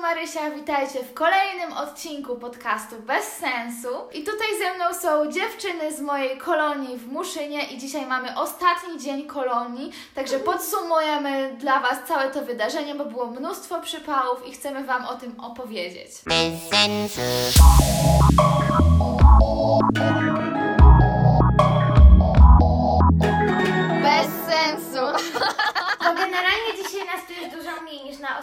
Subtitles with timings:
[0.00, 3.88] Marysia, witajcie w kolejnym odcinku podcastu Bez Sensu.
[4.12, 9.00] I tutaj ze mną są dziewczyny z mojej kolonii w Muszynie i dzisiaj mamy ostatni
[9.00, 14.84] dzień kolonii, także podsumujemy dla Was całe to wydarzenie, bo było mnóstwo przypałów i chcemy
[14.84, 16.10] Wam o tym opowiedzieć.
[16.26, 16.70] Bez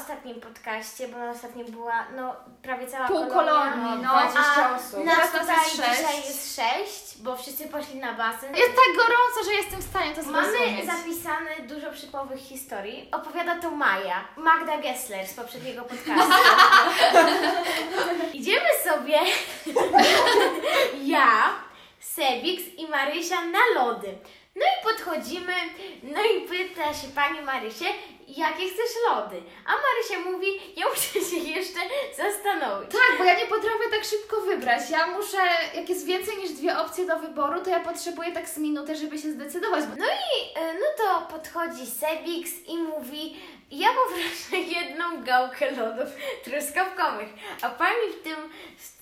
[0.07, 3.71] ostatnim podcaście, bo na ostatnim była no, prawie cała Pół kolonia.
[3.71, 4.09] kolonii, no.
[4.09, 5.05] 20 A osób.
[5.05, 5.97] nas Teraz nas tutaj jest sześć.
[5.99, 8.55] dzisiaj jest sześć, bo wszyscy poszli na basen.
[8.55, 10.85] Jest tak gorąco, że jestem w stanie to Mamy zrozumieć.
[10.85, 13.09] zapisane dużo przypowych historii.
[13.11, 16.33] Opowiada to Maja, Magda Gessler z poprzedniego podcastu.
[18.33, 19.17] Idziemy sobie
[21.13, 21.43] ja,
[21.99, 24.15] Sebix i Marysia na lody.
[24.55, 25.53] No i podchodzimy,
[26.03, 27.85] no i pyta się pani Marysie,
[28.27, 29.41] jakie chcesz lody?
[29.65, 31.79] A Marysia mówi, ja muszę się jeszcze
[32.17, 32.91] zastanowić.
[32.91, 34.89] Tak, bo ja nie potrafię tak szybko wybrać.
[34.89, 35.37] Ja muszę,
[35.75, 39.17] jak jest więcej niż dwie opcje do wyboru, to ja potrzebuję tak z minutę, żeby
[39.17, 39.83] się zdecydować.
[39.97, 43.37] No i e, no to podchodzi Sebix i mówi,
[43.71, 46.09] ja poproszę jedną gałkę lodów
[46.43, 47.29] truskawkowych.
[47.61, 48.35] A pani w tym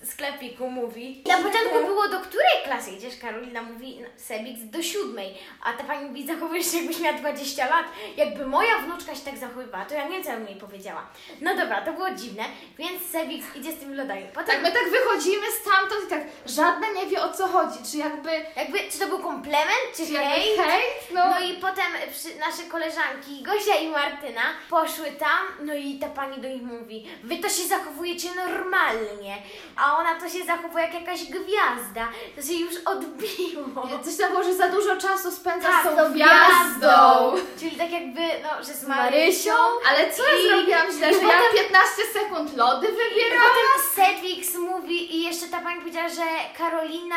[0.03, 3.17] sklepiku mówi, na początku było do której klasy idziesz?
[3.17, 5.37] Karolina mówi, Sebix do siódmej.
[5.63, 7.85] A ta pani mówi, zachowujesz się jakbyś miała 20 lat.
[8.17, 11.05] Jakby moja wnuczka się tak zachowywała, to ja nie wiem, co ja bym jej powiedziała.
[11.41, 12.43] No dobra, to było dziwne,
[12.77, 14.21] więc Sebix idzie z tymi lodami.
[14.33, 17.79] Potem Tak, my tak wychodzimy stamtąd i tak żadna nie wie o co chodzi.
[17.91, 20.57] Czy jakby, jakby, czy to był komplement, czy czy hejt?
[20.59, 21.11] hejt?
[21.13, 26.07] No, No i potem przy, nasze koleżanki Gosia i Martyna poszły tam, no i ta
[26.07, 29.37] pani do nich mówi, wy to się zachowujecie normalnie,
[29.77, 33.87] a ona to się zachowuje jak jakaś gwiazda, to się już odbiło.
[34.05, 37.33] coś tam było, że za dużo czasu spędza Tak, z tą tą gwiazdą.
[37.59, 39.53] Czyli tak jakby, no, że z Marysią.
[39.89, 43.49] Ale co ja I- zrobiłam źle, że ja potem- 15 sekund lody wybierałam?
[43.49, 46.21] potem Sedwix mówi i jeszcze ta pani powiedziała, że
[46.57, 47.15] Karolina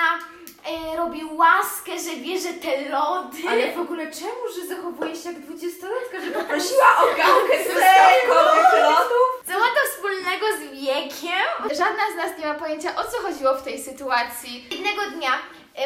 [0.93, 3.39] e, robi łaskę, że bierze te lody.
[3.51, 9.29] Ale w ogóle czemu, że zachowuje się jak dwudziestolatka, że poprosiła o gałkę truskawkowych lodów?
[9.47, 11.47] Co ma to wspólnego z wiekiem?
[11.71, 14.67] Żadna z nas nie ma pojęcia o co chodziło w tej sytuacji.
[14.71, 15.33] Jednego dnia,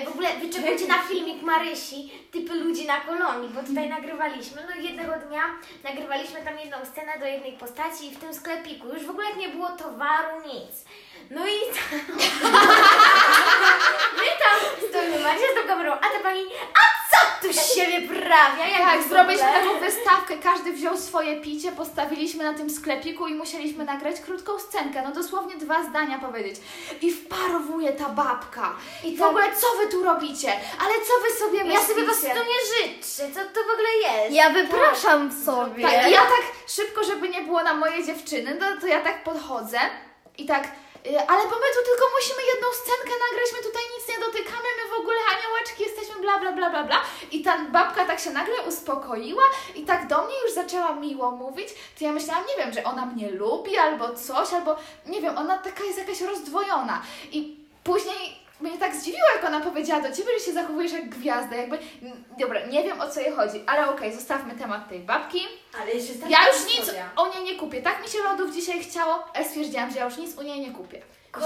[0.00, 4.62] w ogóle wyczekujcie na filmik Marysi, typy ludzi na kolonii, bo tutaj nagrywaliśmy.
[4.68, 5.42] No jednego dnia
[5.84, 9.48] nagrywaliśmy tam jedną scenę do jednej postaci i w tym sklepiku już w ogóle nie
[9.48, 10.84] było towaru, nic.
[11.30, 11.50] No i
[14.16, 16.42] my tam stoimy, Marysia z tą kamerą, a ta pani,
[16.74, 18.66] a co tu z siebie prawia?
[18.68, 23.84] Jak Tak, zrobiliśmy taką wystawkę, każdy wziął swoje picie, postawiliśmy na tym sklepiku i musieliśmy
[23.84, 26.56] nagrać krótką scenkę, no dosłownie dwa zdania powiedzieć.
[27.02, 28.72] I wparowuje ta babka.
[29.04, 29.28] I w tak.
[29.28, 30.52] ogóle co wy tu robicie?
[30.80, 31.86] Ale co wy sobie Ja myślicie?
[31.86, 34.34] sobie po prostu nie życzę, co to w ogóle jest?
[34.34, 35.82] Ja wypraszam sobie.
[35.82, 39.24] Tak, i ja tak szybko, żeby nie było na moje dziewczyny, no to ja tak
[39.24, 39.78] podchodzę
[40.38, 40.68] i tak,
[41.04, 44.96] ale bo my tu tylko musimy jedną scenkę nagrać, my tutaj nic nie dotykamy, my
[44.96, 47.02] w ogóle aniołeczki jesteśmy bla bla bla bla bla.
[47.30, 49.42] I ta babka tak się nagle uspokoiła
[49.74, 51.68] i tak do mnie już zaczęła miło mówić,
[51.98, 54.76] to ja myślałam, nie wiem, że ona mnie lubi albo coś, albo
[55.06, 57.02] nie wiem, ona taka jest jakaś rozdwojona.
[57.32, 61.56] I później mnie tak zdziwiło, jak ona powiedziała do ciebie, że się zachowujesz jak gwiazda,
[61.56, 61.78] jakby,
[62.38, 65.40] dobra, nie wiem o co jej chodzi, ale okej, zostawmy temat tej babki.
[65.82, 67.10] Ale jeszcze jest Ja już nic historia.
[67.16, 67.82] o niej nie kupię.
[67.82, 70.70] Tak mi się lodów dzisiaj chciało, ale stwierdziłam, że ja już nic u niej nie
[70.72, 71.02] kupię.
[71.36, 71.40] Że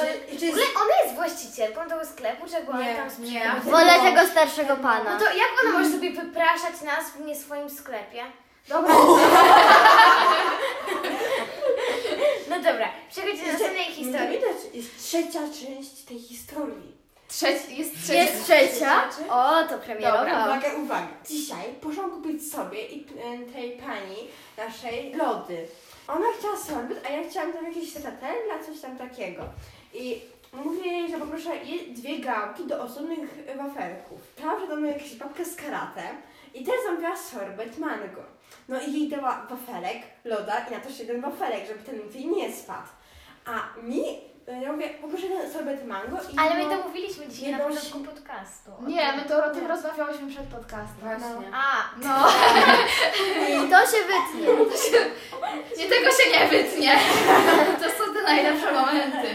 [0.47, 3.53] w ogóle ona jest właścicielką tego sklepu, czego ona Nie, tam nie.
[3.65, 5.13] Wolę tego starszego pana.
[5.13, 8.23] No to jak ona może sobie wypraszać nas w nie swoim sklepie?
[8.69, 8.95] Dobra,
[12.51, 14.29] No dobra, przechodźcie do następnej historii.
[14.39, 16.96] Widać, jest trzecia część tej historii.
[17.29, 18.23] Trzeci, jest trzecia.
[18.23, 19.03] Jest trzecia?
[19.31, 20.23] O, to premierowa.
[20.23, 21.09] Uwaga, uwaga.
[21.29, 23.05] Dzisiaj poszłam kupić sobie i
[23.53, 24.17] tej pani
[24.59, 25.67] naszej lody.
[26.09, 29.43] Ona chciała sorbet, a ja chciałam tam jakieś satella, coś tam takiego.
[29.95, 30.21] I
[30.53, 31.51] mówię jej, że poproszę
[31.89, 34.21] dwie gałki do osobnych wafelków.
[34.43, 36.03] Tam przede mną jakaś babka z karate
[36.55, 38.23] i też zamówiła sorbet mango.
[38.69, 42.27] No i jej dała wafelek, loda i na to jeszcze jeden wafelek, żeby ten jej
[42.27, 42.89] nie spadł.
[43.45, 44.05] A mi,
[44.53, 47.99] ja mówię, poproszę ten sorbet mango i Ale my to mówiliśmy dzisiaj na jedną początku
[48.01, 48.71] podcastu.
[48.87, 51.01] Nie, my to o tym rozmawiałyśmy przed podcastem.
[51.03, 51.51] Właśnie.
[51.53, 52.29] A, No,
[53.67, 54.49] I to się wytnie.
[55.79, 56.99] nie tego się nie wytnie.
[57.83, 59.29] To są te najlepsze momenty.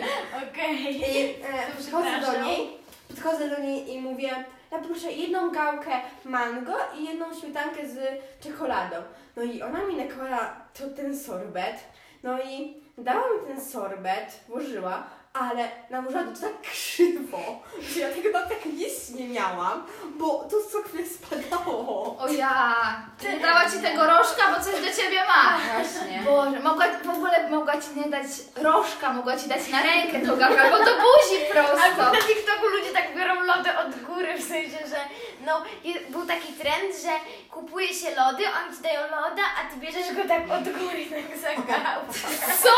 [0.52, 1.02] okej.
[1.02, 1.36] I e,
[1.78, 2.78] podchodzę do niej,
[3.08, 5.92] podchodzę do niej i mówię, ja proszę jedną gałkę
[6.26, 7.98] mango i jedną śmietankę z
[8.44, 8.96] czekoladą.
[9.36, 11.76] No i ona mi nakłada to, ten sorbet,
[12.24, 15.04] no i dała mi ten sorbet, włożyła,
[15.34, 19.84] ale na murzadu to tak krzywo, że ja tego tak nic nie miałam,
[20.18, 22.18] bo to co chwilę spadało.
[22.20, 22.76] O ja,
[23.24, 25.58] nie dała ci tego rożka, bo coś do ciebie ma.
[25.74, 26.22] Właśnie.
[26.26, 30.38] Boże, mogła, w ogóle mogła ci nie dać rożka, mogła ci dać na rękę tą
[30.38, 32.04] gałkę, albo do buzi prosto.
[32.04, 34.98] na TikToku ludzie tak biorą lody od góry, w sensie, że
[35.46, 35.62] no,
[36.10, 37.10] był taki trend, że
[37.52, 41.38] kupuje się lody, oni ci dają loda, a ty bierzesz go tak od góry, tak
[41.38, 42.20] za gałkę.
[42.64, 42.76] Co?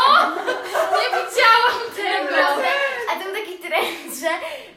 [0.96, 2.43] Nie widziałam tego.
[3.10, 4.28] A to był taki trend, że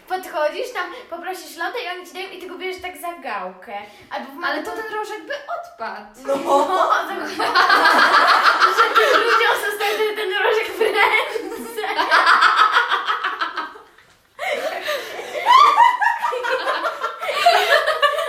[0.08, 3.74] podchodzisz tam, poprosisz lodę i oni ci dają i ty go bierzesz tak za gałkę.
[4.12, 6.20] Albo w Ale to ten rożek by odpadł.
[6.28, 6.34] No,
[6.64, 7.36] o to chodzi.
[8.78, 11.88] że tym ludziom został ten, ten rożek w ręce.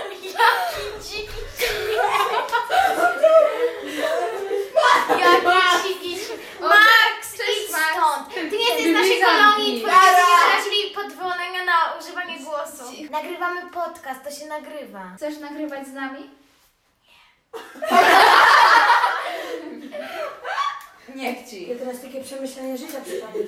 [0.09, 0.29] Jaki
[1.03, 1.29] dziki
[5.19, 6.19] Jaki dziki
[6.59, 7.83] Max, Cześć, idź Max.
[7.93, 8.33] stąd.
[8.33, 9.81] Ty nie jesteś z naszej Drzwi kolonii, zamknij.
[9.81, 12.91] twoi rodzice wyrazili pozwolenia na używanie głosu.
[13.09, 15.11] Nagrywamy podcast, to się nagrywa.
[15.17, 16.29] Chcesz nagrywać z nami?
[21.15, 21.69] Niech ci.
[21.69, 23.41] Ja teraz takie przemyślenie życia przypadło.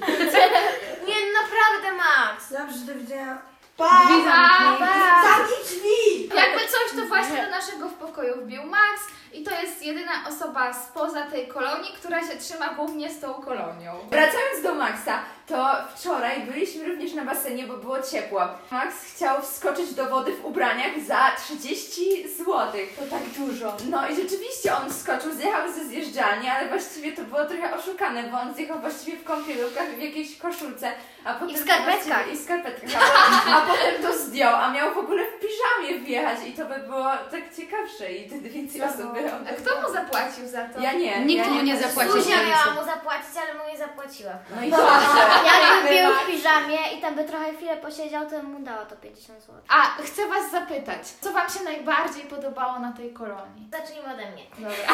[1.07, 2.51] Nie, naprawdę Max.
[2.51, 3.41] Dobrze, do widzenia.
[3.77, 4.79] Drzwi Pa, zamknij.
[4.79, 5.23] pa.
[5.23, 6.27] Zamknij drzwi!
[6.35, 9.01] Jakby coś, to właśnie do naszego w pokoju wbił Max
[9.33, 13.91] i to jest jedyna osoba spoza tej kolonii, która się trzyma głównie z tą kolonią.
[14.09, 18.41] Wracając do Maxa, to wczoraj byliśmy również na basenie, bo było ciepło.
[18.71, 22.55] Max chciał wskoczyć do wody w ubraniach za 30 zł.
[22.99, 23.77] To tak dużo.
[23.89, 28.39] No i rzeczywiście on wskoczył, zjechał ze zjeżdżalni, ale właściwie to było trochę oszukane, bo
[28.39, 30.91] on zjechał właściwie w kąpielówkach, w jakiejś koszulce,
[31.25, 31.49] a potem...
[31.49, 32.33] I w skarpetkach.
[32.33, 32.91] I w skarpetkach.
[33.47, 35.23] A, potem to zdjął, a miał w ogóle
[35.61, 39.81] piżamie wjechać i to by było tak ciekawsze i wtedy więcej osób by A kto
[39.81, 40.79] mu zapłacił za to?
[40.79, 41.25] Ja nie.
[41.25, 42.11] Nikt ja mu nie zapłacił.
[42.11, 44.33] Zuzia miała mu zapłacić, ale mu nie zapłaciła.
[44.55, 44.85] No i dobrze.
[45.51, 48.95] Jakby był w piżamie i tam by trochę chwilę posiedział, to bym mu dała to
[48.95, 49.55] 50 zł.
[49.69, 53.69] A, chcę was zapytać, co wam się najbardziej podobało na tej kolonii?
[53.71, 54.43] Zacznijmy ode mnie.
[54.59, 54.87] Dobra.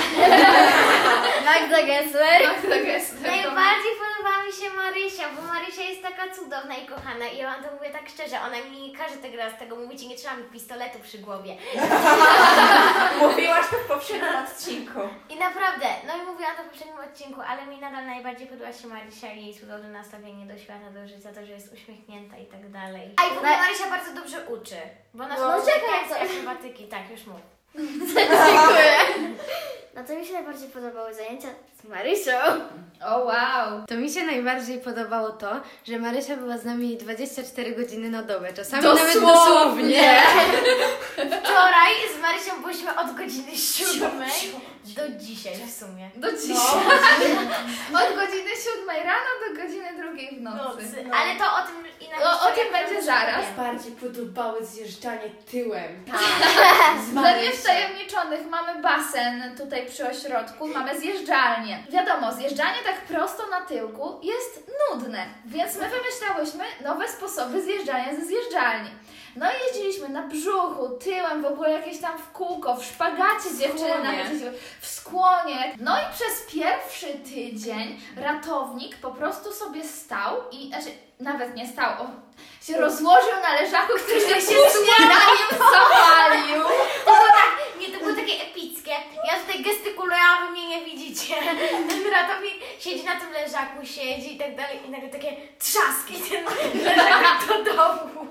[1.46, 2.42] Magda Gessler.
[2.70, 3.22] Tak jest.
[3.22, 7.64] Najbardziej podobała mi się Marysia, bo Marysia jest taka cudowna i kochana i ja wam
[7.64, 10.36] to mówię tak szczerze, ona mi nie każe tego raz tego mówić i nie trzeba
[10.36, 11.56] mi pistoletu przy głowie.
[13.22, 15.00] Mówiłaś to w poprzednim odcinku.
[15.30, 18.88] I naprawdę, no i mówiłam to w poprzednim odcinku, ale mi nadal najbardziej podoba się
[18.88, 22.72] Marysia i jej cudowne nastawienie do świata, do życia, to, że jest uśmiechnięta i tak
[22.72, 23.14] dalej.
[23.18, 24.76] A i w ogóle Na- Marysia bardzo dobrze uczy,
[25.14, 27.42] bo ona No, no, czekaj, z co- akrobatyki, tak, już mów.
[29.98, 31.48] No to mi się najbardziej podobały zajęcia
[31.82, 32.32] z Marysią.
[33.06, 33.86] O wow.
[33.88, 38.54] To mi się najbardziej podobało to, że Marysia była z nami 24 godziny na dobę,
[38.54, 39.16] czasami Dosłownie.
[39.16, 40.22] nawet dosłownie.
[41.16, 44.32] Wczoraj z Marysią byliśmy od godziny siódmej
[44.96, 46.10] do dzisiaj w sumie.
[46.16, 46.82] Do dzisiaj.
[47.94, 50.58] Od godziny siódmej rano do godziny drugiej w nocy.
[50.58, 51.06] Nocy.
[51.14, 52.26] Ale to o tym inaczej.
[52.26, 53.46] O, o tym będzie zaraz.
[53.58, 56.06] Bardziej podobały zjeżdżanie tyłem.
[57.08, 57.52] Z Dla Marysią.
[57.52, 61.84] niewtajemniczonych mamy basen tutaj przy ośrodku, mamy zjeżdżalnię.
[61.90, 68.26] Wiadomo, zjeżdżanie tak prosto na tyłku jest nudne, więc my wymyślałyśmy nowe sposoby zjeżdżania ze
[68.26, 68.90] zjeżdżalni.
[69.36, 74.04] No i jeździliśmy na brzuchu, tyłem, w ogóle jakieś tam w kółko, w szpagacie dziewczyny
[74.04, 74.28] nawet
[74.82, 75.76] w skłonie.
[75.80, 80.90] No i przez pierwszy tydzień ratownik po prostu sobie stał i, znaczy
[81.20, 82.22] nawet nie stał, on
[82.62, 86.64] się rozłożył na leżaku, który się później na nim zawalił.
[87.06, 88.87] To tak, nie, to było takie epickie.
[89.28, 91.36] Ja tutaj gestykuluję, a wy mnie nie widzicie.
[91.90, 96.46] Ten ratownik siedzi na tym leżaku, siedzi i tak dalej i nagle takie trzaski ten
[96.84, 98.28] leżak do domu.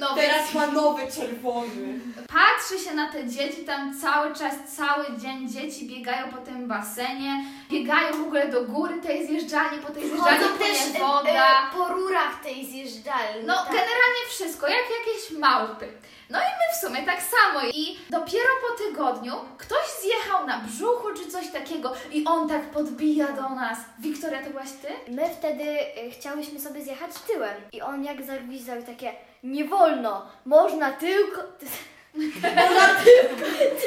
[0.00, 2.00] No Teraz ma nowy czerwony.
[2.28, 7.44] patrzy się na te dzieci, tam cały czas, cały dzień dzieci biegają po tym basenie,
[7.70, 11.30] biegają w ogóle do góry tej zjeżdżalni, po tej zjeżdżalni też płynie e, woda.
[11.30, 13.46] e, po rurach tej zjeżdżalni.
[13.46, 13.66] No tak.
[13.66, 15.88] generalnie wszystko, jak jakieś małpy.
[16.30, 17.68] No i my w sumie tak samo.
[17.74, 23.26] I dopiero po tygodniu ktoś zjechał na brzuchu czy coś takiego i on tak podbija
[23.32, 23.78] do nas.
[23.98, 25.12] Wiktoria, to byłaś ty?
[25.12, 25.64] My wtedy
[26.06, 31.40] y, chciałyśmy sobie zjechać tyłem i on jak zagwizdał i takie nie wolno, można tylko...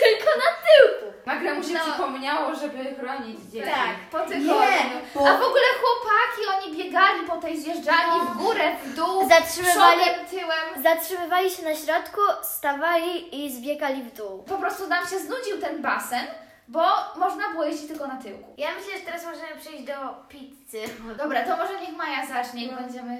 [0.02, 1.14] tylko na tyłku.
[1.26, 1.80] Nagle mu się No.
[1.80, 3.66] przypomniało, żeby chronić dzieci.
[3.70, 5.00] Tak, po tygodniu.
[5.16, 10.00] bo- A w ogóle chłopaki, oni biegali po tej zjeżdżalni w górę, w dół, Zatrzymywali-
[10.02, 10.84] przodem, tyłem.
[10.84, 14.44] Zatrzymywali się na środku, stawali i zbiegali w dół.
[14.44, 16.26] Po prostu nam się znudził ten basen,
[16.67, 16.84] bo
[17.17, 18.53] można było jeździć tylko na tyłku.
[18.57, 19.93] Ja myślę, że teraz możemy przejść do
[20.29, 20.81] pizzy.
[21.17, 22.77] Dobra, to może niech Maja zacznie i No.
[22.81, 23.13] będziemy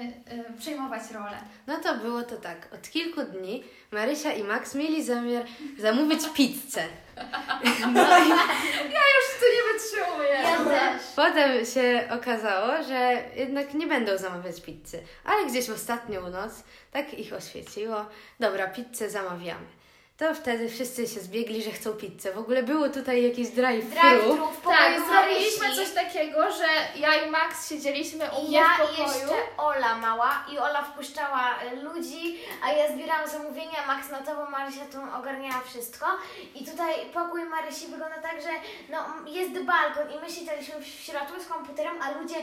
[0.54, 1.38] y, przejmować rolę.
[1.66, 2.68] No to było to tak.
[2.74, 5.44] Od kilku dni Marysia i Max mieli zamiar
[5.78, 6.82] zamówić pizzę.
[9.16, 10.28] Już tu nie wytrzymuję.
[10.42, 11.02] Ja też.
[11.16, 16.52] Potem się okazało, że jednak nie będą zamawiać pizzy, ale gdzieś w ostatnią noc
[16.92, 18.06] tak ich oświeciło.
[18.40, 19.66] Dobra, pizzę zamawiamy.
[20.18, 22.32] To wtedy wszyscy się zbiegli, że chcą pizzę.
[22.32, 23.90] W ogóle było tutaj jakieś drive-thru.
[24.00, 25.84] Drive-thru w Tak, pokoju zrobiliśmy Marysi.
[25.84, 26.66] coś takiego, że
[27.00, 29.18] ja i Max siedzieliśmy u I mnie ja w i pokoju.
[29.18, 34.98] jeszcze Ola mała i Ola wpuszczała ludzi, a ja zbierałam zamówienia, Max notowo, Marysia tu
[35.18, 36.06] ogarniała wszystko.
[36.54, 38.48] I tutaj pokój Marysi wygląda tak, że
[38.88, 42.36] no, jest balkon i my siedzieliśmy w środku z komputerem, a ludzie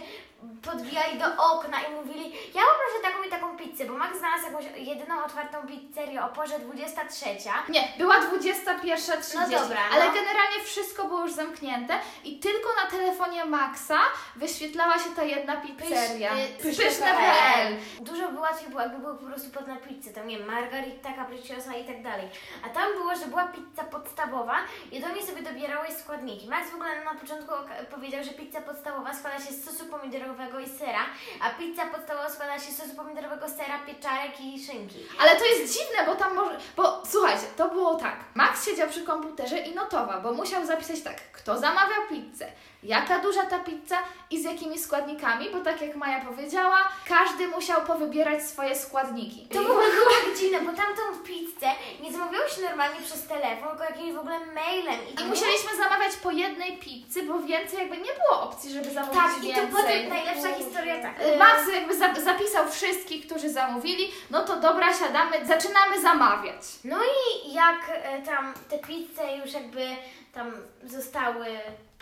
[0.62, 2.24] podbijali do okna i mówili
[2.56, 6.60] ja poproszę taką i taką pizzę, bo Max znalazł jakąś jedyną otwartą pizzerię o porze
[6.60, 7.25] 23.
[7.70, 10.12] Nie, była 21.30, No dobra, ale no.
[10.13, 14.00] generalnie wszystko było już zamknięte i tylko na telefonie Maxa
[14.36, 16.32] wyświetlała się ta jedna pizzeria.
[16.63, 17.75] Pysz- Pyszne.pl.
[18.01, 21.75] Dużo by łatwiej było, jakby były po prostu podne pizzy, tam nie wiem, margarita, capricciosa
[21.75, 22.27] i tak dalej.
[22.65, 24.55] A tam było, że była pizza podstawowa
[24.91, 26.48] i do niej sobie dobierałeś składniki.
[26.48, 27.53] Max w ogóle na początku
[27.91, 31.05] powiedział, że pizza podstawowa składa się z sosu pomidorowego i sera,
[31.41, 35.00] a pizza podstawowa składa się z sosu pomidorowego, sera, pieczarek i szynki.
[35.22, 36.58] Ale to jest dziwne, bo tam może.
[36.75, 38.15] Bo słuchajcie, to było tak.
[38.36, 42.48] Max siedział przy komputerze i notował, bo musiał zapisać tak, kto zamawia pizzę,
[42.84, 43.98] jaka duża ta pizza
[44.30, 49.48] i z jakimi składnikami, bo tak jak Maja powiedziała, każdy musiał powybierać swoje składniki.
[49.54, 51.68] To było tak dziwne, bo tamtą pizzę
[52.02, 55.00] nie zamawiało się normalnie przez telefon, tylko jakimś w ogóle mailem.
[55.22, 59.38] I musieliśmy zamawiać po jednej pizzy, bo więcej jakby nie było opcji, żeby zamówić Tak,
[59.44, 59.68] i więcej.
[59.68, 61.22] to potem najlepsza historia tak.
[61.22, 66.62] Y, Max jakby za- zapisał wszystkich, którzy zamówili, no to dobra, siadamy, zaczynamy zamawiać.
[66.84, 69.88] No i jak e, tam te pizze już jakby
[70.34, 70.52] tam
[70.84, 71.46] zostały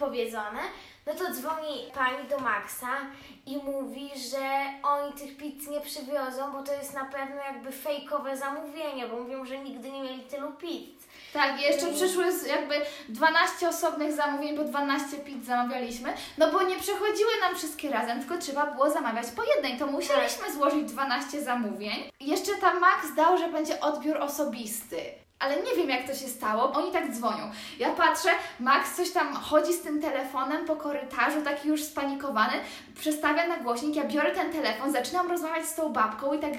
[0.06, 0.60] powiedzone,
[1.08, 2.98] no to dzwoni pani do Maxa
[3.46, 4.46] i mówi, że
[4.84, 9.46] oni tych pizz nie przywiozą, bo to jest na pewno jakby fejkowe zamówienie, bo mówią,
[9.46, 11.02] że nigdy nie mieli tylu pizz.
[11.34, 12.76] Tak, jeszcze przyszły z- jakby
[13.10, 18.38] 12 osobnych zamówień, bo 12 pizz zamawialiśmy, no bo nie przechodziły nam wszystkie razem, tylko
[18.38, 22.12] trzeba było zamawiać po jednej, to musieliśmy złożyć 12 zamówień.
[22.20, 25.02] Jeszcze tam Max dał, że będzie odbiór osobisty.
[25.42, 27.52] Ale nie wiem jak to się stało, oni tak dzwonią.
[27.80, 28.30] Ja patrzę,
[28.60, 32.54] Max coś tam chodzi z tym telefonem po korytarzu, taki już spanikowany,
[33.00, 36.52] przestawia na głośnik, ja biorę ten telefon, zaczynam rozmawiać z tą babką i tak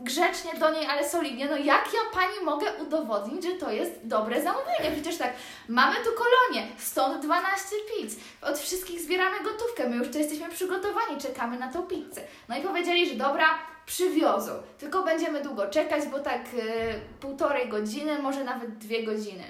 [0.00, 4.42] grzecznie do niej, ale solidnie, no jak ja pani mogę udowodnić, że to jest dobre
[4.42, 4.90] zamówienie?
[4.92, 5.32] Przecież tak,
[5.68, 11.20] mamy tu kolonię, stąd 12 pizz, od wszystkich zbieramy gotówkę, my już tu jesteśmy przygotowani,
[11.20, 12.20] czekamy na tą pizzę.
[12.48, 18.18] No i powiedzieli, że dobra, przywiozą, tylko będziemy długo czekać, bo tak e, półtorej godziny,
[18.18, 19.44] może nawet dwie godziny.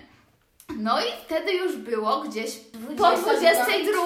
[0.79, 2.51] No i wtedy już było gdzieś
[2.99, 4.03] po 22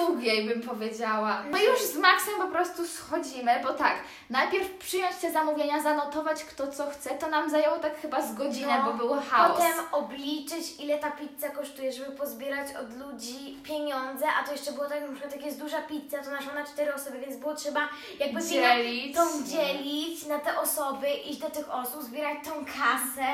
[0.47, 1.43] bym powiedziała.
[1.51, 3.95] No już z Maxem po prostu schodzimy, bo tak,
[4.29, 8.79] najpierw przyjąć te zamówienia, zanotować kto co chce, to nam zajęło tak chyba z godzinę,
[8.79, 9.51] No, bo było chaos.
[9.51, 14.85] Potem obliczyć, ile ta pizza kosztuje, żeby pozbierać od ludzi pieniądze, a to jeszcze było
[14.89, 17.55] tak, że na przykład jak jest duża pizza, to naszła na cztery osoby, więc było
[17.55, 19.15] trzeba jakby dzielić.
[19.15, 23.27] tą dzielić na te osoby, iść do tych osób, zbierać tą kasę.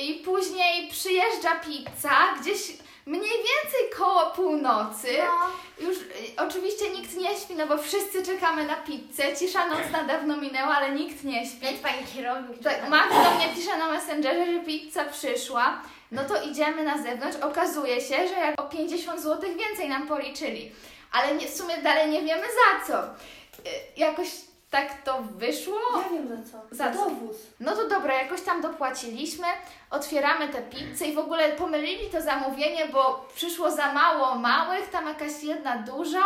[0.00, 2.10] I później przyjeżdża pizza,
[2.50, 2.76] gdzieś
[3.06, 5.08] mniej więcej koło północy.
[5.18, 5.86] No.
[5.86, 6.04] Już y,
[6.36, 9.36] oczywiście nikt nie śpi, no bo wszyscy czekamy na pizzę.
[9.38, 11.64] Cisza nocna dawno minęła, ale nikt nie śpi.
[11.64, 12.62] Nawet pani kierownik.
[12.62, 15.82] Tak, Max do mnie pisze na Messengerze, że pizza przyszła.
[16.12, 17.36] No to idziemy na zewnątrz.
[17.36, 20.72] Okazuje się, że jak o 50 zł więcej nam policzyli.
[21.12, 23.04] Ale nie, w sumie dalej nie wiemy za co.
[23.04, 24.28] Y, Jakoś
[24.70, 25.78] tak to wyszło.
[25.96, 26.74] Ja wiem za co.
[26.76, 27.36] Za dowóz.
[27.60, 29.46] No to dobra, jakoś tam dopłaciliśmy,
[29.90, 35.06] otwieramy te pizze i w ogóle pomylili to zamówienie, bo przyszło za mało małych, tam
[35.06, 36.22] jakaś jedna duża,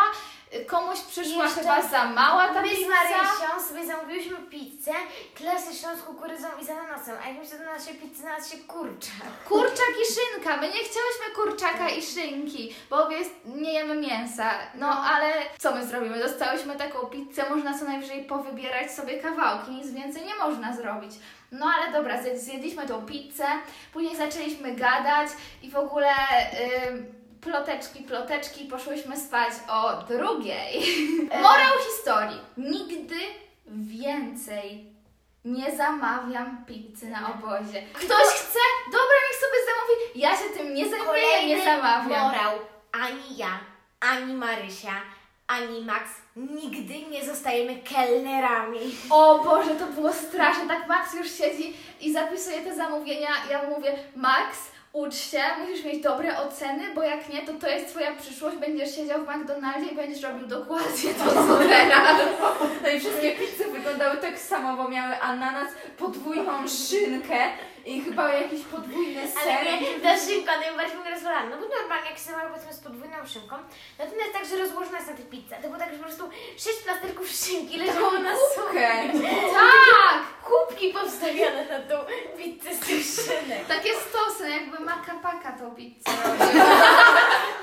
[0.67, 2.89] komuś przyszła Jeszcze chyba za mała ta My z pizza.
[2.89, 4.93] Marysią sobie zamówiłyśmy pizzę,
[5.35, 9.13] klasyczną z kukurydzą i z ananasem, a jakimś do naszej pizzy znalazł się kurczak.
[9.49, 10.57] Kurczak i szynka.
[10.57, 14.51] My nie chciałyśmy kurczaka i szynki, bo obie nie jemy mięsa.
[14.75, 15.05] No, No.
[15.05, 16.19] ale co my zrobimy?
[16.19, 21.13] Dostałyśmy taką pizzę, można co najwyżej powybierać sobie kawałki, nic więcej nie można zrobić.
[21.53, 23.47] No ale dobra, zje- zjedliśmy tą pizzę,
[23.93, 25.29] później zaczęliśmy gadać
[25.63, 26.11] i w ogóle
[26.89, 30.83] ym, ploteczki, ploteczki, poszłyśmy spać o drugiej.
[31.43, 32.41] Morał historii.
[32.57, 33.17] Nigdy
[33.67, 34.95] więcej
[35.45, 37.83] nie zamawiam pizzy na obozie.
[37.93, 38.59] Ktoś chce?
[38.87, 40.21] Dobra, niech sobie zamówi.
[40.21, 42.09] Ja się tym nie zajmuję, Kolejny nie zamawiam.
[42.23, 42.59] morał.
[42.93, 43.59] Ani ja,
[44.01, 44.93] ani Marysia,
[45.47, 48.81] ani Max nigdy nie zostajemy kelnerami.
[49.11, 50.69] O Boże, to było straszne.
[50.69, 53.29] Tak Max już siedzi i zapisuje te zamówienia.
[53.51, 54.59] Ja mówię, Max,
[54.95, 58.95] ucz się, musisz mieć dobre oceny, bo jak nie, to to jest twoja przyszłość, będziesz
[58.95, 62.21] siedział w McDonaldzie i będziesz robił dokładnie to, co teraz.
[62.83, 67.37] No i wszystkie pizze wyglądały tak samo, bo miały ananas, podwójną szynkę
[67.87, 69.53] i chyba jakiś podwójny ser.
[69.59, 71.45] Ale nie, ta szynka najbardziej mnie rozwalała.
[71.45, 73.57] No bo normalnie jak się zamawiał powiedzmy z podwójną szynką,
[73.99, 75.55] no to jest tak, że rozłożona jest na tej pizzy.
[75.63, 78.89] To było tak, że po prostu sześć plasterków szynki leżało na kubkę.
[79.55, 80.23] Tak!
[80.45, 82.05] kubki powstawione na tą
[82.39, 83.67] pizzę z tych szynek.
[83.69, 86.11] Takie stosy, jakby maka paka tą pizzę.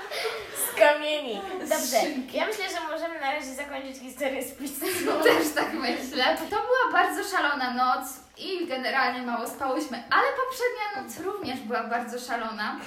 [0.82, 1.42] Kamieni.
[1.60, 1.98] Dobrze,
[2.34, 4.86] ja myślę, że możemy na razie zakończyć historię z pizzą.
[5.06, 6.38] No też tak myślę.
[6.50, 8.08] To była bardzo szalona noc
[8.38, 12.80] i generalnie mało spałyśmy, ale poprzednia noc również była bardzo szalona.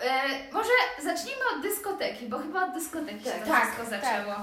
[0.00, 0.08] E,
[0.52, 0.70] może
[1.02, 4.34] zacznijmy od dyskoteki, bo chyba od dyskoteki się to Tak, wszystko zaczęło.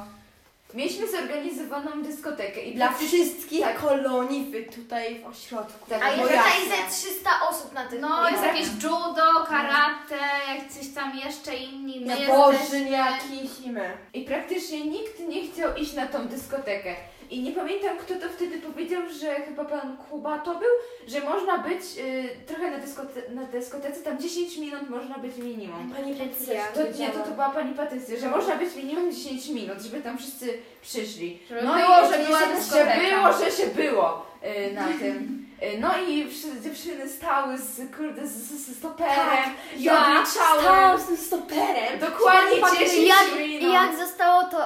[0.73, 3.79] Mieliśmy zorganizowaną dyskotekę i Dla dla wszystkich Tak.
[3.81, 5.89] kolonii wy tutaj w ośrodku.
[5.89, 8.01] Tak, A jest tutaj ze 300 osób na tym.
[8.01, 10.17] No, jest jakieś judo, karate,
[10.55, 11.99] jakieś tam jeszcze inni.
[12.05, 13.97] My jesteśmy- jakiś i my.
[14.13, 16.95] I praktycznie nikt nie chciał iść na tą dyskotekę.
[17.31, 20.69] I nie pamiętam, kto to wtedy powiedział, że chyba pan Kuba to był,
[21.07, 25.93] że można być y, trochę na, dyskote- na dyskotece, tam 10 minut można być minimum.
[25.95, 29.81] Pani Patrycja To, nie, to, to była pani Patrycja, że można być minimum 10 minut,
[29.81, 31.39] żeby tam wszyscy przyszli.
[31.49, 34.25] Żeby no było, i że była że było, że się było
[34.69, 35.45] y, na tym.
[35.63, 40.61] Y, No i wszyscy dziewczyny stały z, kurde, z, z, z stoperem i Ja odliczały.
[40.61, 41.99] stałam z tym stoperem.
[41.99, 43.73] Dokładnie Pani 10 I jak, minut.
[43.73, 44.57] Jak zostało, to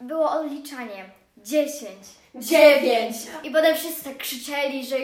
[0.00, 1.04] było odliczanie.
[1.36, 1.90] 10.
[2.34, 3.16] Dziewięć.
[3.44, 4.98] I potem wszyscy tak krzyczeli, że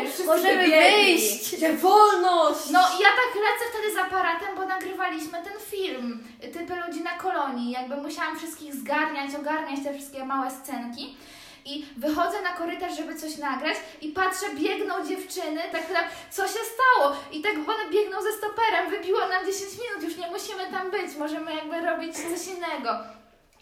[0.00, 1.04] Że wszyscy możemy wybiegli.
[1.04, 1.50] wyjść.
[1.60, 2.70] Że wolność!
[2.70, 7.18] No i ja tak lecę wtedy z aparatem, bo nagrywaliśmy ten film, typy ludzi na
[7.18, 7.70] kolonii.
[7.72, 11.16] Jakby musiałam wszystkich zgarniać, ogarniać te wszystkie małe scenki.
[11.64, 16.58] I wychodzę na korytarz, żeby coś nagrać i patrzę, biegną dziewczyny, tak pytam, co się
[16.74, 17.16] stało?
[17.32, 21.16] I tak one biegną ze stoperem, wybiło nam 10 minut, już nie musimy tam być,
[21.18, 22.90] możemy jakby robić coś innego.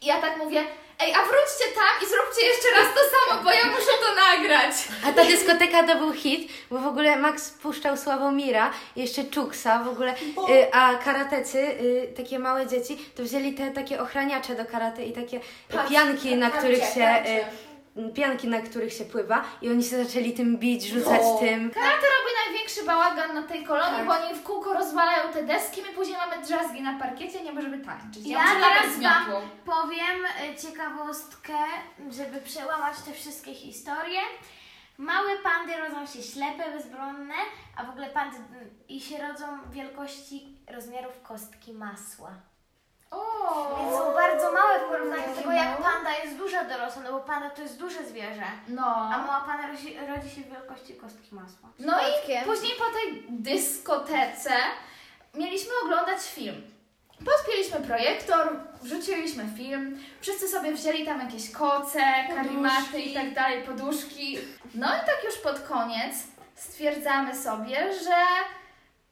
[0.05, 0.65] I ja tak mówię,
[1.01, 4.75] ej, a wróćcie tam i zróbcie jeszcze raz to samo, bo ja muszę to nagrać.
[5.07, 9.89] A ta dyskoteka to był hit, bo w ogóle Max puszczał Sławomira, jeszcze Czuksa w
[9.89, 10.15] ogóle,
[10.51, 15.13] y, a karatecy, y, takie małe dzieci, to wzięli te takie ochraniacze do karate i
[15.13, 15.41] takie
[15.91, 17.25] pianki, na których się...
[17.27, 17.45] Y,
[18.15, 21.39] pianki, na których się pływa i oni się zaczęli tym bić, rzucać O.
[21.39, 21.71] tym.
[21.71, 22.07] Karate
[22.65, 24.07] największy bałagan na tej kolonii, Tak.
[24.07, 27.79] bo oni w kółko rozwalają te deski, my później mamy drzazgi na parkiecie, nie możemy
[27.79, 28.27] tańczyć.
[28.27, 31.53] Ja latać teraz wam powiem e, ciekawostkę,
[32.11, 34.21] żeby przełamać te wszystkie historie.
[34.99, 37.35] Małe pandy rodzą się ślepe, bezbronne,
[37.77, 38.37] a w ogóle pandy
[38.89, 42.31] i się rodzą wielkości rozmiarów kostki masła.
[43.79, 47.21] Więc są bardzo małe w porównaniu do tego, jak panda jest duża dorosła, no bo
[47.21, 48.45] panda to jest duże zwierzę.
[48.69, 48.87] no.
[48.87, 51.69] A mała panda rodzi, rodzi się w wielkości kostki masła.
[51.79, 54.51] No i później po tej dyskotece
[55.35, 56.63] mieliśmy oglądać film.
[57.25, 62.01] Podpięliśmy projektor, wrzuciliśmy film, wszyscy sobie wzięli tam jakieś koce,
[62.37, 64.39] karimaty i tak dalej, poduszki.
[64.75, 66.15] No i tak już pod koniec
[66.55, 68.17] stwierdzamy sobie, że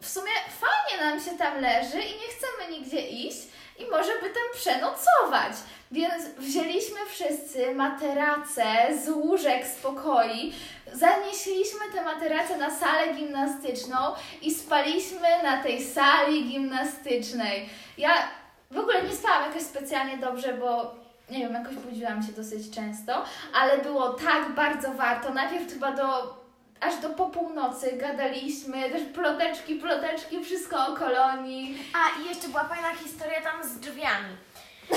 [0.02, 3.38] w sumie fajnie nam się tam leży i nie chcemy nigdzie iść
[3.78, 5.52] i może by tam przenocować.
[5.92, 8.64] Więc wzięliśmy wszyscy materace
[9.04, 10.52] z łóżek z pokoi,
[10.92, 13.96] zanieśliśmy te materace na salę gimnastyczną
[14.42, 17.68] i spaliśmy na tej sali gimnastycznej.
[17.98, 18.12] Ja
[18.70, 20.94] w ogóle nie spałam jakoś specjalnie dobrze, bo
[21.30, 25.34] nie wiem, jakoś budziłam się dosyć często, ale było tak bardzo warto.
[25.34, 26.41] Najpierw chyba do
[26.82, 31.78] aż do po północy gadaliśmy, też ploteczki, ploteczki, wszystko o kolonii.
[31.94, 34.36] A i jeszcze była fajna historia tam z drzwiami.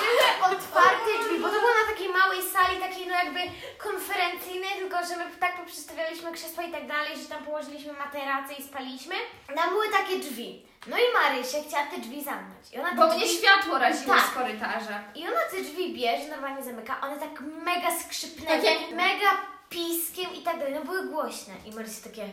[0.00, 3.40] Były otwarte drzwi, bo to było na takiej małej sali, takiej no jakby
[3.78, 8.62] konferencyjnej, tylko że my tak poprzestawialiśmy krzesła i tak dalej, że tam położyliśmy materace i
[8.62, 9.14] spaliśmy.
[9.56, 10.66] Tam były takie drzwi.
[10.86, 12.72] No i Marysia chciała te drzwi zamknąć.
[12.72, 13.18] I ona te Bo drzwi...
[13.18, 14.24] mnie światło raziło Tak.
[14.24, 15.00] z korytarza.
[15.14, 19.30] I ona te drzwi bierze, normalnie zamyka, one tak mega skrzypnęły, Takie- mega
[19.74, 21.54] piskiem i tak dalej, no były głośne.
[21.66, 22.28] I Marysia takie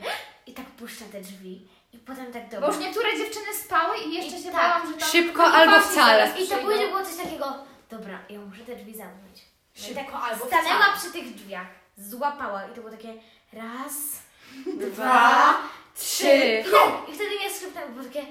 [0.47, 1.67] i tak puszcza te drzwi.
[1.93, 2.67] I potem tak Bo dobra.
[2.67, 4.61] już niektóre dziewczyny spały i jeszcze I się tak.
[4.61, 6.25] bałam, że tam Szybko albo wcale.
[6.27, 6.57] I to przyjdą.
[6.65, 7.53] później było coś takiego,
[7.89, 9.41] dobra, ja muszę te drzwi zamknąć.
[9.77, 10.97] No i Szybko tak albo stanęła wcale.
[10.97, 13.13] przy tych drzwiach, złapała i to było takie
[13.53, 13.93] raz,
[14.65, 15.53] Dwa,
[15.95, 16.23] trzy.
[16.67, 18.25] i, tak, i wtedy nie skrzypnęło, było takie.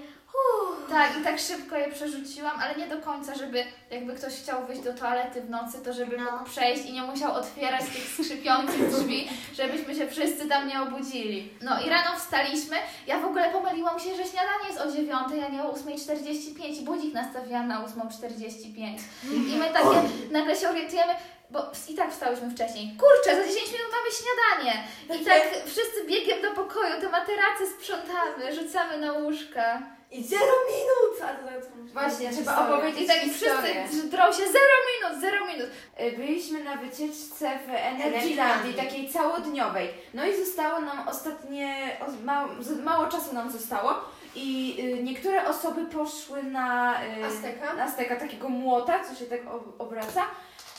[0.90, 4.82] Tak, i tak szybko je przerzuciłam, ale nie do końca, żeby jakby ktoś chciał wyjść
[4.82, 6.30] do toalety w nocy, to żeby No.
[6.32, 11.52] mógł przejść i nie musiał otwierać tych skrzypiących drzwi, żebyśmy się wszyscy tam nie obudzili.
[11.62, 12.76] No i rano wstaliśmy.
[13.06, 15.12] Ja w ogóle pomyliłam się, że śniadanie jest o 9,
[15.46, 18.98] a nie o 8.45 i budzik nastawiłam na 8.45.
[19.32, 21.12] I my takie nagle się orientujemy,
[21.50, 22.96] bo i tak wstałyśmy wcześniej.
[22.98, 24.84] Kurczę, za 10 minut mamy śniadanie.
[25.20, 29.82] I tak wszyscy biegiem do pokoju, te materace sprzątamy, rzucamy na łóżka.
[30.10, 31.22] I zero minut!
[31.22, 33.84] A to, to, to, Właśnie, trzeba opowiedzieć I tak historię.
[33.88, 34.48] wszyscy drą się 0
[34.92, 35.68] minut, 0 minut.
[36.00, 38.74] Y, Byliśmy na wycieczce w Energylandii, Energylandii.
[38.74, 39.88] takiej całodniowej.
[40.14, 43.94] No i zostało nam ostatnie, o- mało, z- mało czasu nam zostało
[44.34, 47.74] i y, niektóre osoby poszły na y, Azteka?
[47.74, 50.22] na Azteka, takiego młota, co się tak ob- obraca,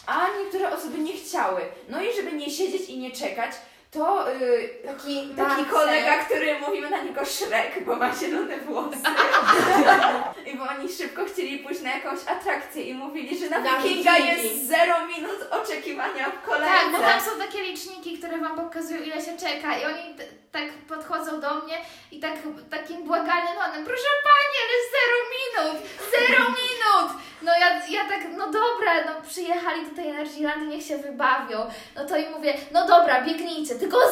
[0.08, 1.62] a niektóre osoby nie chciały.
[1.90, 3.52] No i żeby nie siedzieć i nie czekać,
[3.92, 5.66] to y, Taki, taki Marcel.
[5.66, 8.98] kolega, który mówimy na niego Shrek, bo ma zielone włosy.
[10.54, 14.12] I bo oni szybko chcieli pójść na jakąś atrakcję i mówili, że na Na Wikinga
[14.16, 14.44] Wikingi.
[14.50, 16.68] jest 0 minut oczekiwania w kolejce.
[16.76, 20.24] Tak, bo tam są takie liczniki, które wam pokazują ile się czeka i oni t-
[20.52, 21.78] tak podchodzą do mnie
[22.12, 22.34] i tak
[22.72, 25.21] takim błagalnym tonem, proszę Pani, ale 0
[25.52, 25.82] minut,
[26.30, 27.22] 0 minut!
[27.42, 31.58] No ja, ja tak, no dobra, no przyjechali do tej Energylandii, niech się wybawią.
[31.96, 34.12] No to im mówię, no dobra, biegnijcie, tylko 0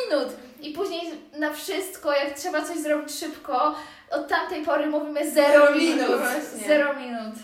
[0.00, 0.36] minut!
[0.60, 3.74] I później na wszystko, jak trzeba coś zrobić szybko,
[4.10, 6.18] od tamtej pory mówimy 0 minut.
[6.18, 6.68] Właśnie.
[6.68, 7.34] 0 minut.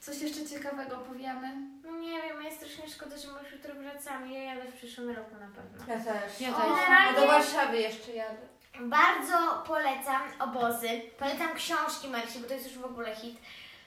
[0.00, 1.48] Coś jeszcze ciekawego powiemy?
[1.84, 4.32] No nie wiem, jest strasznie szkoda, że my już jutro wracamy.
[4.32, 5.94] Ja jadę w przyszłym roku na pewno.
[5.94, 6.40] Ja też.
[6.40, 6.80] Ja O, też.
[7.16, 8.53] A do Warszawy jeszcze jadę.
[8.80, 10.88] Bardzo polecam obozy.
[11.18, 13.38] Polecam książki Marci, bo to jest już w ogóle hit.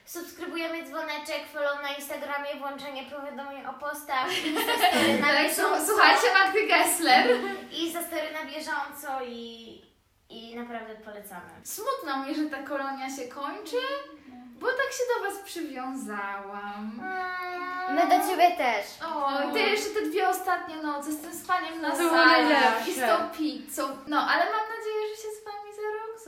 [0.04, 5.86] Subskrybujemy dzwoneczek, follow na Instagramie, włączenie powiadomień o postach, Instastory na Tak, bieżąco.
[5.86, 7.26] Słuchajcie Magdy Gessler.
[7.72, 9.82] I Instastory na bieżąco i,
[10.28, 11.50] i naprawdę polecamy.
[11.64, 13.76] Smutno mi, że ta kolonia się kończy,
[14.60, 17.00] bo tak się do Was przywiązałam.
[17.90, 18.86] My do ciebie też.
[19.06, 22.46] O, te jeszcze te dwie ostatnie noce z tym spaniem na sali
[22.90, 23.96] i z tą pizzą.
[24.06, 25.72] No, ale mam nadzieję, że się z Wami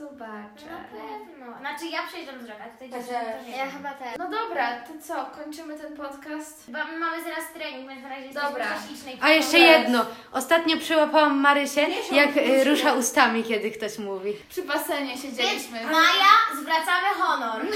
[0.01, 0.65] rok Na zobaczę.
[0.91, 1.57] pewno.
[1.59, 3.35] Znaczy ja przyjeżdżam z roka, tutaj Ja dziewczyny też.
[3.43, 3.75] to nie Ja wiem.
[3.75, 4.17] chyba też.
[4.17, 6.67] No dobra, to co, kończymy ten podcast?
[6.67, 8.65] My mamy zaraz trening, więc na razie Dobra.
[8.91, 10.05] jesteśmy A jeszcze jedno.
[10.31, 14.33] Ostatnio przyłapałam Marysię, jak y, rusza ustami, kiedy ktoś mówi.
[14.49, 15.83] Przy basenie Więc siedzieliśmy.
[15.85, 17.61] Maja, zwracamy honor.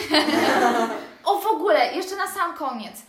[1.23, 3.01] O, w ogóle, jeszcze na sam koniec.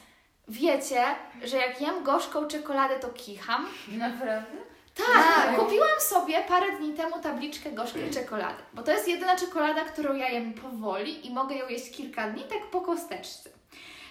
[0.48, 1.05] Wiecie,
[1.44, 3.66] że jak jem gorzką czekoladę, to kicham?
[3.88, 4.57] Naprawdę?
[4.97, 10.15] Tak, kupiłam sobie parę dni temu tabliczkę gorzkiej czekolady, bo to jest jedyna czekolada, którą
[10.15, 13.51] ja jem powoli i mogę ją jeść kilka dni, tak po kosteczce.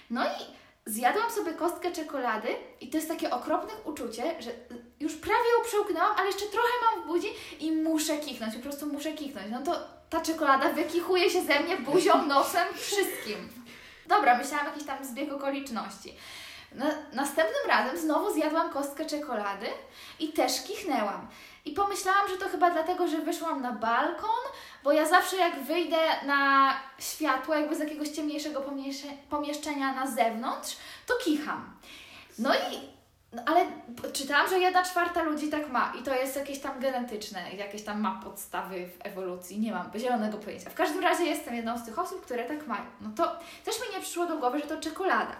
[0.09, 2.47] No i zjadłam sobie kostkę czekolady
[2.81, 4.51] i to jest takie okropne uczucie, że
[4.99, 7.27] już prawie ją przełknęłam, ale jeszcze trochę mam w budzi
[7.59, 9.47] i muszę kichnąć, po prostu muszę kichnąć.
[9.51, 13.49] No to ta czekolada wykichuje się ze mnie buzią, nosem, wszystkim.
[14.07, 16.13] Dobra, myślałam jakiś tam zbieg okoliczności.
[16.71, 19.67] Na, następnym razem znowu zjadłam kostkę czekolady
[20.19, 21.27] i też kichnęłam.
[21.65, 24.43] I pomyślałam, że to chyba dlatego, że wyszłam na balkon,
[24.83, 28.63] bo ja zawsze jak wyjdę na światło, jakby z jakiegoś ciemniejszego
[29.29, 31.77] pomieszczenia, na zewnątrz, to kicham.
[32.39, 32.95] No i
[33.35, 33.65] no ale
[34.13, 38.01] czytałam, że jedna czwarta ludzi tak ma i to jest jakieś tam genetyczne, jakieś tam
[38.01, 40.69] ma podstawy w ewolucji, nie mam zielonego pojęcia.
[40.69, 42.85] W każdym razie jestem jedną z tych osób, które tak mają.
[43.01, 45.35] No to też mi nie przyszło do głowy, że to czekolada.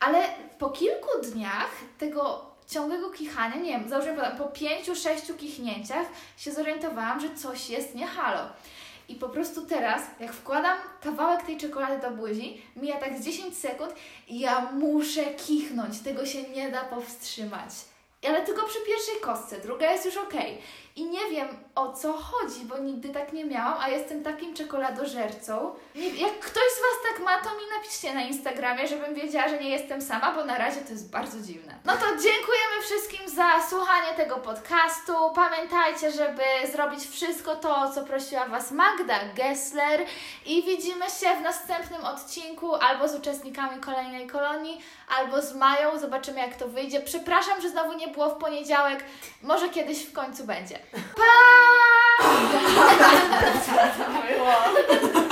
[0.00, 0.22] Ale
[0.58, 6.06] po kilku dniach tego ciągłego kichania, nie wiem, załóżmy po- pięciu, sześciu kichnięciach
[6.36, 8.48] się zorientowałam, że coś jest nie halo.
[9.08, 13.58] I po prostu teraz, jak wkładam kawałek tej czekolady do buzi, mija tak z 10
[13.58, 13.92] sekund
[14.28, 16.00] i ja muszę kichnąć.
[16.00, 17.70] Tego się nie da powstrzymać.
[18.28, 20.62] Ale tylko przy pierwszej kostce, druga jest już okej.
[20.96, 25.74] I nie wiem o co chodzi, bo nigdy tak nie miałam, a jestem takim czekoladożercą.
[25.94, 29.70] Jak ktoś z Was tak ma, to mi napiszcie na Instagramie, żebym wiedziała, że nie
[29.70, 31.74] jestem sama, bo na razie to jest bardzo dziwne.
[31.84, 35.12] No to dziękujemy wszystkim za słuchanie tego podcastu.
[35.34, 40.00] Pamiętajcie, żeby zrobić wszystko to, o co prosiła Was Magda Gessler
[40.46, 44.80] i widzimy się w następnym odcinku albo z uczestnikami kolejnej kolonii,
[45.18, 45.98] albo z Mają.
[45.98, 47.00] Zobaczymy, jak to wyjdzie.
[47.00, 49.04] Przepraszam, że znowu nie było w poniedziałek.
[49.42, 50.78] Może kiedyś w końcu będzie.
[51.16, 51.22] Pa!